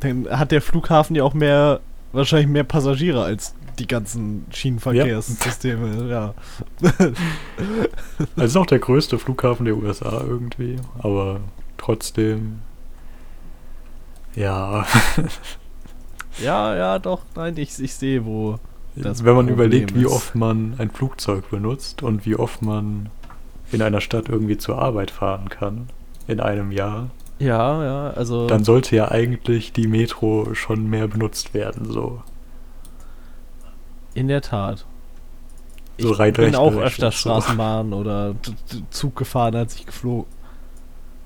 [0.00, 1.80] Dann hat der Flughafen ja auch mehr,
[2.12, 6.34] wahrscheinlich mehr Passagiere als die ganzen Schienenverkehrssysteme, ja.
[8.36, 11.40] Also auch der größte Flughafen der USA irgendwie, aber
[11.76, 12.60] trotzdem.
[14.34, 14.86] Ja,
[16.42, 18.58] Ja, ja, doch, nein, ich, ich sehe, wo.
[18.96, 23.08] Das wenn man Problem überlegt, wie oft man ein Flugzeug benutzt und wie oft man
[23.72, 25.88] in einer Stadt irgendwie zur Arbeit fahren kann
[26.26, 28.46] in einem Jahr, Ja, ja, also.
[28.46, 32.22] dann sollte ja eigentlich die Metro schon mehr benutzt werden, so.
[34.14, 34.86] In der Tat.
[35.98, 37.18] So ich rein bin auch öfter so.
[37.18, 38.34] Straßenbahn oder
[38.90, 40.26] Zug gefahren, als ich geflogen.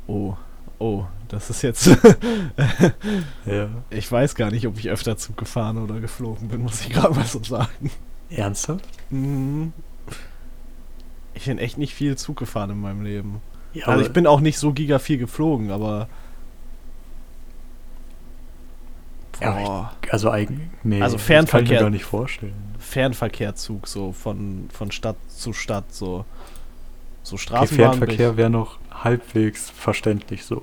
[0.06, 0.34] Oh,
[0.78, 1.88] oh, das ist jetzt.
[3.46, 3.68] Ja.
[3.90, 7.14] ich weiß gar nicht, ob ich öfter Zug gefahren oder geflogen bin, muss ich gerade
[7.14, 7.90] mal so sagen.
[8.30, 8.84] Ernsthaft?
[9.10, 9.72] Mhm.
[11.34, 13.40] Ich bin echt nicht viel Zug gefahren in meinem Leben.
[13.72, 16.08] Ja, also ich bin auch nicht so giga viel geflogen, aber.
[19.40, 19.92] Ja, Boah.
[20.10, 21.80] also eigentlich, nee, Also das kann ich mir Fernverkehr.
[21.80, 22.74] gar nicht vorstellen.
[22.80, 26.24] Fernverkehrzug, so von, von Stadt zu Stadt, so.
[27.22, 27.90] So Okay, Straßenbahn.
[27.90, 30.62] bin Fernverkehr wäre noch halbwegs verständlich so.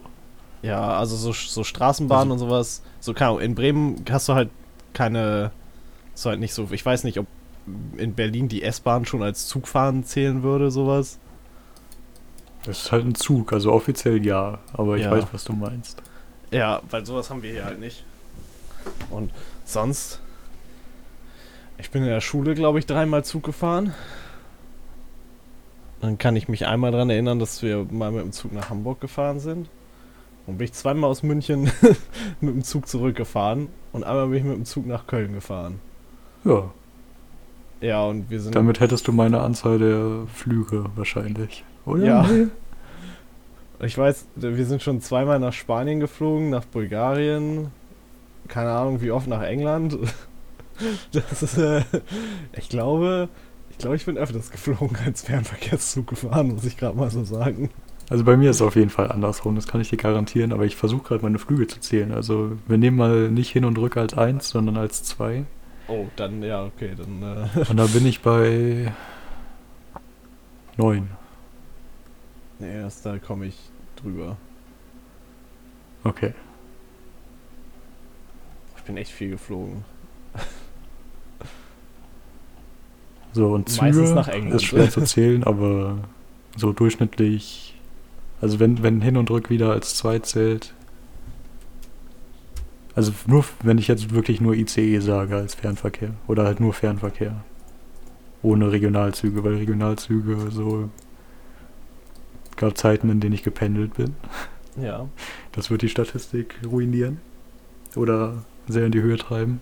[0.66, 2.82] Ja, also so, so Straßenbahnen Also- und sowas.
[3.00, 4.50] So, keine Ahnung, in Bremen hast du halt
[4.94, 5.52] keine.
[6.16, 6.68] Ist halt nicht so.
[6.72, 7.28] Ich weiß nicht, ob
[7.98, 11.20] in Berlin die S-Bahn schon als Zugfahren zählen würde, sowas.
[12.64, 15.12] Das ist halt ein Zug, also offiziell ja, aber ich Ja.
[15.12, 16.02] weiß, was du meinst.
[16.52, 18.04] Ja, weil sowas haben wir hier halt nicht.
[19.10, 19.32] Und
[19.66, 20.20] sonst.
[21.78, 23.94] Ich bin in der Schule, glaube ich, dreimal Zug gefahren.
[26.02, 29.02] Dann kann ich mich einmal daran erinnern, dass wir mal mit dem Zug nach Hamburg
[29.02, 29.68] gefahren sind.
[30.48, 31.72] Und bin ich zweimal aus München
[32.42, 33.68] mit dem Zug zurückgefahren.
[33.94, 35.80] Und einmal bin ich mit dem Zug nach Köln gefahren.
[36.44, 36.70] Ja,
[37.82, 38.54] Ja, und wir sind.
[38.56, 42.06] damit hättest du meine Anzahl der Flüge wahrscheinlich, oder?
[42.06, 42.30] Ja.
[43.84, 47.72] Ich weiß, wir sind schon zweimal nach Spanien geflogen, nach Bulgarien.
[48.48, 49.98] Keine Ahnung, wie oft nach England.
[51.14, 51.84] Das ist, äh,
[52.52, 53.30] ich glaube,
[53.70, 57.70] ich glaube, ich bin öfters geflogen als Fernverkehrszug gefahren, muss ich gerade mal so sagen.
[58.10, 60.66] Also bei mir ist es auf jeden Fall andersrum, das kann ich dir garantieren, aber
[60.66, 62.12] ich versuche gerade meine Flüge zu zählen.
[62.12, 65.46] Also wir nehmen mal nicht hin und rück als eins, sondern als zwei.
[65.88, 67.22] Oh, dann, ja, okay, dann,
[67.56, 68.92] äh, Und da bin ich bei
[70.78, 71.10] neun.
[72.60, 73.58] nee, das, da komme ich
[73.96, 74.38] drüber.
[76.04, 76.34] Okay.
[78.78, 79.84] Ich bin echt viel geflogen.
[83.34, 84.56] So, und Meistens Züge nach England.
[84.56, 85.98] ist schwer zu zählen, aber
[86.56, 87.75] so durchschnittlich,
[88.42, 90.74] also wenn, wenn Hin- und Rück wieder als zwei zählt,
[92.96, 97.44] also nur, wenn ich jetzt wirklich nur ICE sage als Fernverkehr oder halt nur Fernverkehr,
[98.42, 100.90] ohne Regionalzüge, weil Regionalzüge so,
[102.56, 104.16] gab Zeiten, in denen ich gependelt bin.
[104.82, 105.08] Ja.
[105.52, 107.20] Das wird die Statistik ruinieren
[107.96, 109.62] oder sehr in die Höhe treiben.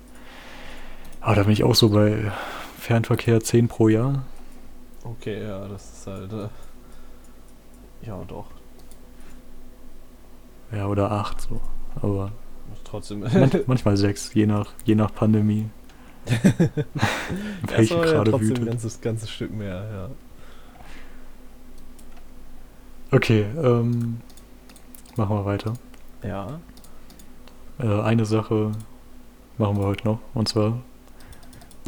[1.22, 2.32] Aber da bin ich auch so bei
[2.80, 4.24] Fernverkehr 10 pro Jahr.
[5.04, 6.34] Okay, ja, das ist halt.
[6.34, 6.48] Äh,
[8.08, 8.48] ja, doch.
[10.76, 11.62] Ja, oder 8 so.
[12.02, 12.32] Aber
[12.84, 13.20] Trotzdem.
[13.20, 15.70] man, manchmal 6, je nach, je nach Pandemie.
[17.70, 18.66] Ja, Welche ja gerade trotzdem ein wütet.
[18.68, 20.10] ganzes, ganzes Stück mehr, ja.
[23.12, 24.22] Okay, ähm,
[25.16, 25.74] machen wir weiter.
[26.24, 26.60] Ja.
[27.80, 28.72] Äh, eine Sache
[29.58, 30.20] machen wir heute noch.
[30.34, 30.80] Und zwar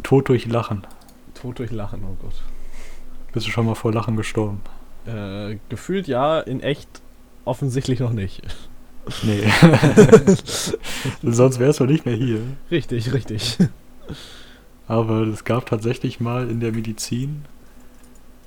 [0.02, 0.86] Tod durch Lachen.
[1.34, 2.42] Tod durch Lachen, oh Gott.
[3.32, 4.60] Bist du schon mal vor Lachen gestorben?
[5.06, 6.88] Äh, gefühlt ja, in echt
[7.44, 8.42] offensichtlich noch nicht.
[9.22, 9.44] Nee.
[11.22, 12.40] Sonst wärst du nicht mehr hier.
[12.70, 13.56] Richtig, richtig.
[14.88, 17.44] Aber es gab tatsächlich mal in der Medizin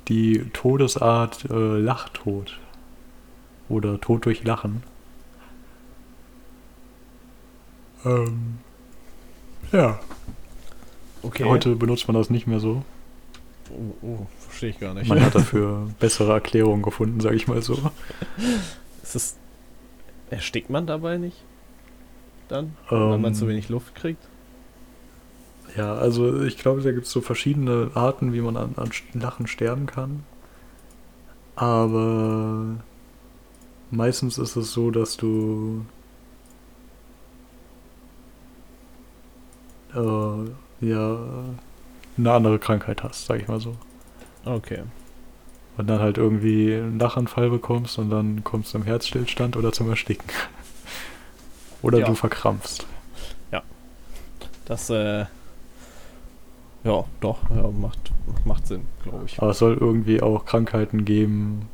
[0.07, 2.59] die Todesart äh, Lachtod.
[3.69, 4.83] Oder Tod durch Lachen.
[8.05, 8.57] Ähm,
[9.71, 9.99] ja,
[11.21, 11.43] Okay.
[11.43, 12.83] heute benutzt man das nicht mehr so.
[13.69, 15.07] Oh, oh verstehe ich gar nicht.
[15.07, 17.91] Man hat dafür bessere Erklärungen gefunden, sage ich mal so.
[19.03, 19.37] Ist es,
[20.29, 21.37] erstickt man dabei nicht?
[22.47, 22.75] Dann?
[22.89, 24.27] weil man zu Ähm, wenig Luft kriegt?
[25.77, 29.47] Ja, also ich glaube, da gibt es so verschiedene Arten, wie man an, an Lachen
[29.47, 30.23] sterben kann.
[31.55, 32.77] Aber
[33.91, 35.85] meistens ist es so, dass du
[39.93, 41.19] äh, ja
[42.17, 43.75] eine andere Krankheit hast, sag ich mal so.
[44.45, 44.83] Okay.
[45.79, 49.89] Und dann halt irgendwie einen Lachanfall bekommst und dann kommst du zum Herzstillstand oder zum
[49.89, 50.29] Ersticken.
[51.81, 52.07] Oder Ja.
[52.07, 52.85] du verkrampfst.
[54.69, 55.25] Das, äh.
[56.83, 58.11] Ja, doch, ja, macht,
[58.45, 59.41] macht Sinn, glaube ich.
[59.41, 61.67] Aber es soll irgendwie auch Krankheiten geben.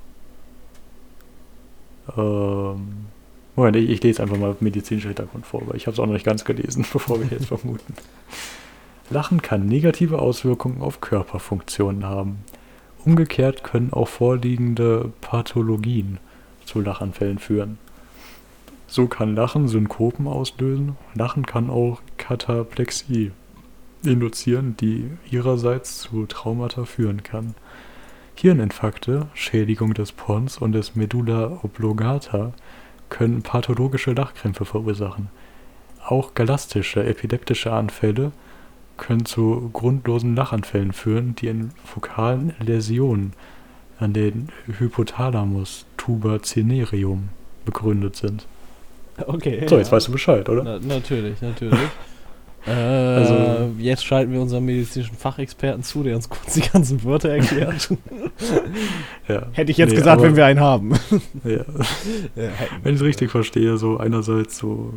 [2.15, 3.07] Ähm,
[3.57, 6.13] Moment, ich, ich lese einfach mal medizinischer Hintergrund vor, weil ich habe es auch noch
[6.13, 7.95] nicht ganz gelesen, bevor wir jetzt vermuten.
[9.09, 12.45] Lachen kann negative Auswirkungen auf Körperfunktionen haben.
[13.05, 16.17] Umgekehrt können auch vorliegende Pathologien
[16.65, 17.77] zu Lachanfällen führen.
[18.87, 20.97] So kann Lachen Synkopen auslösen.
[21.13, 23.31] Lachen kann auch Kataplexie
[24.03, 27.53] induzieren, die ihrerseits zu Traumata führen kann.
[28.35, 32.53] Hirninfarkte, Schädigung des Pons und des Medulla oblongata
[33.09, 35.29] können pathologische Lachkrämpfe verursachen.
[36.03, 38.31] Auch galastische, epileptische Anfälle
[38.97, 43.33] können zu grundlosen Lachanfällen führen, die in fokalen Läsionen
[43.99, 47.29] an den Hypothalamus tubercinerium
[47.65, 48.45] begründet sind.
[49.25, 49.65] Okay.
[49.67, 49.91] So, jetzt ja.
[49.93, 50.63] weißt du Bescheid, oder?
[50.63, 51.79] Na, natürlich, natürlich.
[52.67, 57.29] äh, Also- jetzt schalten wir unseren medizinischen Fachexperten zu, der uns kurz die ganzen Wörter
[57.29, 57.89] erklärt.
[59.27, 59.47] Ja.
[59.53, 60.91] Hätte ich jetzt Nee, gesagt, aber- wenn wir einen haben.
[61.43, 61.61] Ja.
[62.35, 62.49] Ja,
[62.83, 64.93] Wenn ich es richtig verstehe, so einerseits so,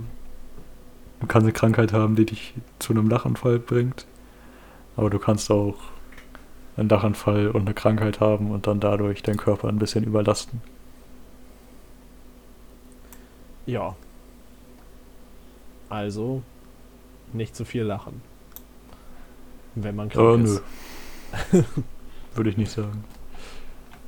[1.21, 4.07] du kannst eine Krankheit haben, die dich zu einem Lachanfall bringt,
[4.97, 5.77] aber du kannst auch
[6.77, 10.61] einen Lachanfall und eine Krankheit haben und dann dadurch deinen Körper ein bisschen überlasten.
[13.67, 13.97] Ja.
[15.89, 16.43] Also,
[17.33, 18.23] nicht zu viel lachen.
[19.75, 20.45] Wenn man krank Aber nö.
[20.45, 20.63] ist.
[22.35, 23.05] Würde ich nicht sagen.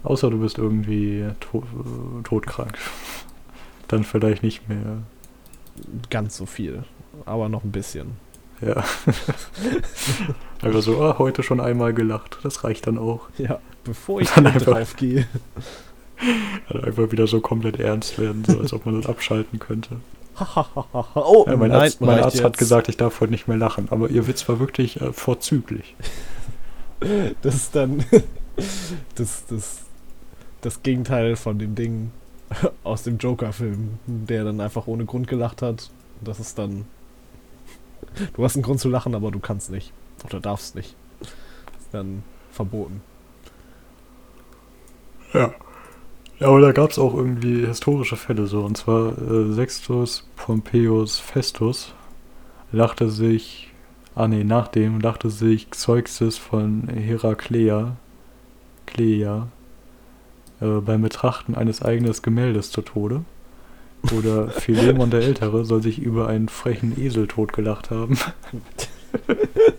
[0.03, 2.79] Außer du bist irgendwie to äh, todkrank.
[3.89, 5.03] Dann vielleicht nicht mehr.
[6.09, 6.85] Ganz so viel.
[7.27, 8.13] Aber noch ein bisschen.
[8.61, 8.85] Ja.
[10.63, 12.39] Einfach so, ah, heute schon einmal gelacht.
[12.43, 13.29] Das reicht dann auch.
[13.39, 15.27] Ja, bevor ich Dann einfach- drauf gehe.
[16.69, 19.97] Dann einfach wieder so komplett ernst werden, so als ob man das abschalten könnte.
[20.39, 23.89] oh, Ja, mein nein, Arzt, mein Arzt hat gesagt, ich darf heute nicht mehr lachen,
[23.91, 25.97] aber ihr Witz war wirklich äh, vorzüglich.
[27.41, 28.05] Das ist dann
[29.15, 29.79] das, das,
[30.61, 32.11] das Gegenteil von dem Ding
[32.85, 35.91] aus dem Joker-Film, der dann einfach ohne Grund gelacht hat.
[36.21, 36.85] Das ist dann.
[38.35, 39.93] Du hast einen Grund zu lachen, aber du kannst nicht.
[40.25, 40.95] Oder darfst nicht.
[41.21, 43.03] Ist dann verboten.
[45.33, 45.55] Ja.
[46.39, 48.63] Ja, aber da gab es auch irgendwie historische Fälle so.
[48.63, 51.95] Und zwar äh, Sextus Pompeius Festus
[52.73, 53.71] lachte sich,
[54.15, 57.97] ah nee, nach dem lachte sich Zeuxis von Heraklea,
[58.87, 59.49] Clea,
[60.61, 63.25] äh, beim Betrachten eines eigenen Gemäldes zu Tode.
[64.17, 68.19] Oder Philemon der Ältere soll sich über einen frechen Esel totgelacht haben.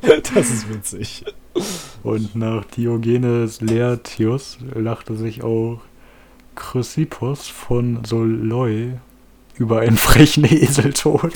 [0.07, 1.23] Das ist witzig.
[2.03, 5.81] Und nach Diogenes Laertius lachte sich auch
[6.55, 8.93] Chrysippos von Soloi
[9.57, 11.33] über einen frechen Esel tot.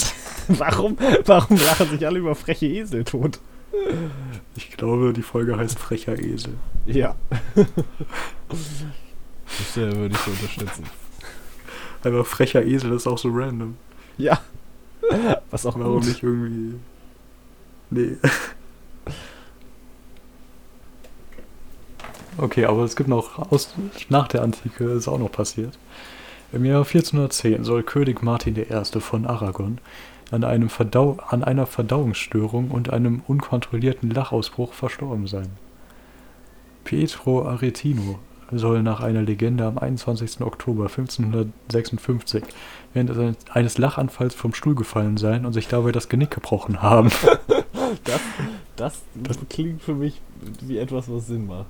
[0.48, 3.40] Warum, warum lachen sich alle über freche Esel tot?
[4.56, 6.54] Ich glaube, die Folge heißt Frecher Esel.
[6.86, 7.16] Ja.
[7.56, 10.86] Das äh, würde ich so unterstützen.
[12.06, 13.76] Aber frecher Esel ist auch so random.
[14.18, 14.40] Ja.
[15.52, 16.08] Was auch Warum gut.
[16.08, 16.76] nicht irgendwie.
[17.90, 18.18] Nee.
[22.38, 23.74] Okay, aber es gibt noch aus,
[24.10, 25.78] nach der Antike ist auch noch passiert.
[26.52, 29.00] Im Jahr 1410 soll König Martin I.
[29.00, 29.78] von Aragon
[30.32, 35.48] an, einem Verdau an einer Verdauungsstörung und einem unkontrollierten Lachausbruch verstorben sein.
[36.84, 38.20] Pietro Aretino
[38.52, 40.42] soll nach einer Legende am 21.
[40.42, 42.44] Oktober 1556
[42.94, 47.12] während eines- Lachanfalls vom Stuhl gefallen sein und sich dabei das Genick gebrochen haben.
[48.76, 50.20] Das, das klingt für mich
[50.62, 51.68] wie etwas, was Sinn macht.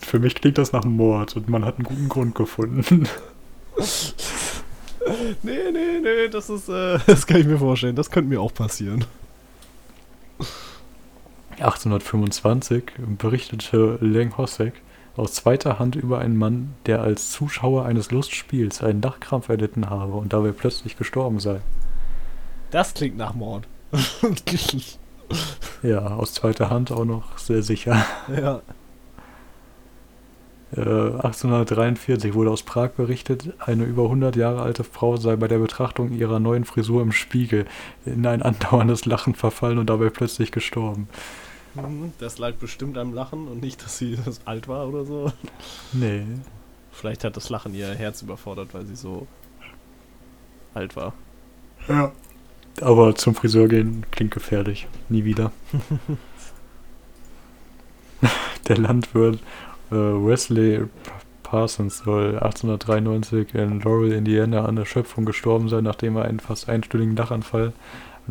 [0.00, 3.08] Für mich klingt das nach Mord und man hat einen guten Grund gefunden.
[5.42, 7.96] Nee, nee, nee, das ist, äh, das kann ich mir vorstellen.
[7.96, 9.04] Das könnte mir auch passieren.
[11.58, 12.84] 1825
[13.18, 14.74] berichtete Leng Hossek
[15.16, 20.14] aus zweiter Hand über einen Mann, der als Zuschauer eines Lustspiels einen Lachkrampf erlitten habe
[20.14, 21.60] und dabei plötzlich gestorben sei.
[22.70, 23.66] Das klingt nach Mord.
[25.82, 28.04] Ja, aus zweiter Hand auch noch sehr sicher.
[28.28, 28.60] ja.
[30.76, 35.58] Äh, 1843 wurde aus Prag berichtet, eine über 100 Jahre alte Frau sei bei der
[35.58, 37.66] Betrachtung ihrer neuen Frisur im Spiegel
[38.06, 41.08] in ein andauerndes Lachen verfallen und dabei plötzlich gestorben.
[41.74, 45.32] Mhm, Das lag bestimmt am Lachen und nicht, dass sie das alt war oder so.
[45.92, 46.24] Nee.
[46.92, 49.26] Vielleicht hat das Lachen ihr Herz überfordert, weil sie so
[50.74, 51.12] alt war.
[51.88, 52.12] Ja.
[52.80, 54.86] Aber zum Friseur gehen klingt gefährlich.
[55.08, 55.52] Nie wieder.
[58.68, 59.40] Der Landwirt
[59.90, 60.84] äh, Wesley
[61.42, 67.16] Parsons soll 1893 in Laurel, Indiana an Erschöpfung gestorben sein, nachdem er einen fast einstündigen
[67.16, 67.72] Lachanfall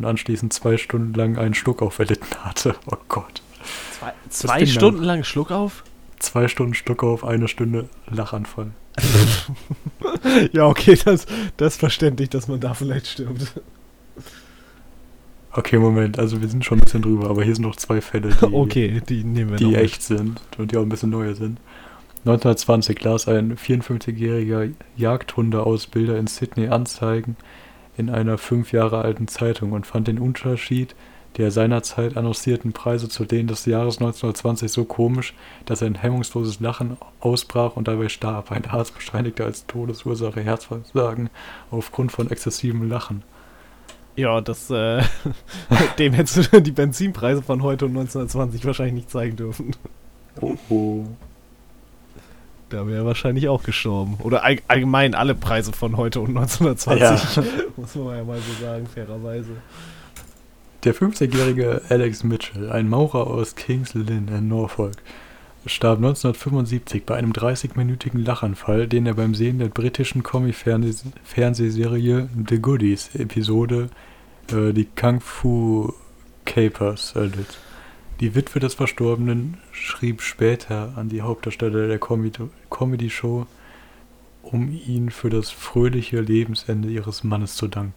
[0.00, 2.74] und anschließend zwei Stunden lang einen Schluckauf erlitten hatte.
[2.90, 3.42] Oh Gott.
[3.90, 4.66] Zwei, zwei.
[4.66, 5.84] Stunden lang Schluck auf?
[6.18, 8.72] Zwei Stunden Schluckauf, eine Stunde Lachanfall.
[10.52, 13.60] Ja, okay, das, das ist verständlich, dass man da vielleicht stirbt.
[15.52, 18.30] Okay, Moment, also wir sind schon ein bisschen drüber, aber hier sind noch zwei Fälle,
[18.30, 19.80] die, Okay, die nehmen wir die noch mit.
[19.80, 21.58] echt sind und die auch ein bisschen neuer sind.
[22.24, 27.36] 1920 las ein 54-jähriger Jagdhundeausbilder in Sydney Anzeigen
[28.00, 30.94] in einer fünf Jahre alten Zeitung und fand den Unterschied
[31.36, 35.34] der seinerzeit annoncierten Preise zu denen des Jahres 1920 so komisch,
[35.64, 38.50] dass er ein hemmungsloses Lachen ausbrach und dabei starb.
[38.50, 41.30] Ein Arzt bescheinigte als Todesursache Herzversagen
[41.70, 43.22] aufgrund von exzessivem Lachen.
[44.16, 45.02] Ja, das, äh,
[45.98, 49.76] dem hättest du die Benzinpreise von heute und 1920 wahrscheinlich nicht zeigen dürfen.
[50.40, 51.04] Oh, oh.
[52.70, 54.16] Da wäre er wahrscheinlich auch gestorben.
[54.20, 57.44] Oder all, allgemein alle Preise von heute und 1920.
[57.76, 59.50] Muss man ja mal so sagen, fairerweise.
[60.84, 64.96] Der 50-jährige Alex Mitchell, ein Maurer aus Kings Lynn in Norfolk,
[65.66, 73.10] starb 1975 bei einem 30-minütigen Lachanfall, den er beim Sehen der britischen Comic-Fernsehserie The Goodies
[73.14, 73.90] Episode
[74.52, 75.92] äh, Die Kung Fu
[76.46, 77.58] Capers erlitt.
[78.20, 83.46] Die Witwe des Verstorbenen schrieb später an die Hauptdarsteller der Comedy- Comedy-Show,
[84.42, 87.94] um ihn für das fröhliche Lebensende ihres Mannes zu danken.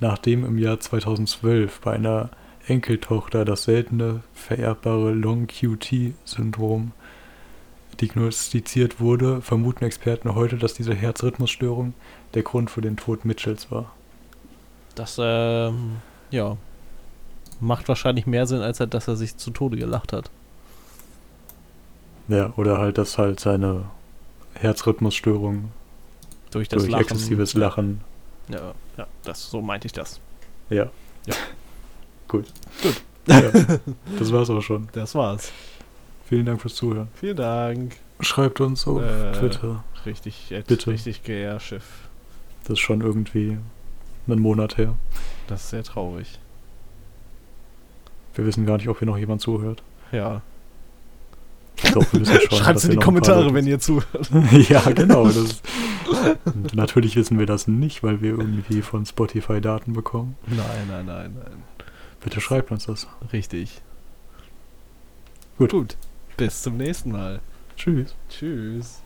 [0.00, 2.28] Nachdem im Jahr 2012 bei einer
[2.66, 6.92] Enkeltochter das seltene vererbbare Long-QT-Syndrom
[8.02, 11.94] diagnostiziert wurde, vermuten Experten heute, dass diese Herzrhythmusstörung
[12.34, 13.94] der Grund für den Tod Mitchells war.
[14.94, 15.96] Das, ähm,
[16.30, 16.58] ja.
[17.60, 20.30] Macht wahrscheinlich mehr Sinn, als dass er sich zu Tode gelacht hat.
[22.28, 23.86] Ja, oder halt, dass halt seine
[24.54, 25.70] Herzrhythmusstörung
[26.50, 27.02] Durch das durch Lachen.
[27.04, 28.00] exzessives Lachen.
[28.48, 30.20] Ja, ja, das, so meinte ich das.
[30.70, 30.90] Ja.
[31.26, 31.34] Ja.
[32.28, 32.46] Gut.
[32.82, 33.02] Gut.
[33.26, 33.40] Ja,
[34.18, 34.88] das war's auch schon.
[34.92, 35.52] Das war's.
[36.26, 37.08] Vielen Dank fürs Zuhören.
[37.14, 37.96] Vielen Dank.
[38.20, 39.84] Schreibt uns auf Äh, Twitter.
[40.06, 40.90] Richtig, Bitte.
[40.90, 41.84] richtig GR Schiff.
[42.62, 43.58] Das ist schon irgendwie
[44.26, 44.94] einen Monat her.
[45.46, 46.38] Das ist sehr traurig.
[48.38, 49.82] Wir wissen gar nicht, ob hier noch jemand zuhört.
[50.12, 50.42] Ja.
[51.92, 52.04] Doch.
[52.52, 54.30] Schreibt dass in die Kommentare, wenn ihr zuhört.
[54.68, 55.26] ja, genau.
[55.26, 55.60] Das
[56.72, 60.36] natürlich wissen wir das nicht, weil wir irgendwie von Spotify Daten bekommen.
[60.46, 60.58] Nein,
[60.88, 61.62] nein, nein, nein.
[62.20, 63.08] Bitte schreibt uns das.
[63.32, 63.82] Richtig.
[65.58, 65.72] Gut.
[65.72, 65.96] Gut.
[66.36, 67.40] Bis zum nächsten Mal.
[67.76, 68.14] Tschüss.
[68.28, 69.02] Tschüss.